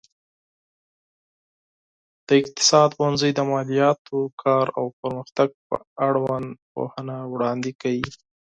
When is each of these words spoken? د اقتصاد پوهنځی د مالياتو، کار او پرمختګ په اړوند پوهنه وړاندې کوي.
د 2.27 2.29
اقتصاد 2.41 2.89
پوهنځی 2.97 3.31
د 3.35 3.39
مالياتو، 3.51 4.19
کار 4.43 4.67
او 4.77 4.85
پرمختګ 4.99 5.49
په 5.67 5.75
اړوند 6.07 6.49
پوهنه 6.73 7.17
وړاندې 7.33 7.71
کوي. 7.81 8.11